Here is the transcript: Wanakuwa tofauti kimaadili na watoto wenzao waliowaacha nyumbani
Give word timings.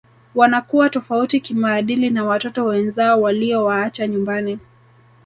Wanakuwa 0.35 0.89
tofauti 0.89 1.39
kimaadili 1.39 2.09
na 2.09 2.25
watoto 2.25 2.65
wenzao 2.65 3.21
waliowaacha 3.21 4.07
nyumbani 4.07 4.59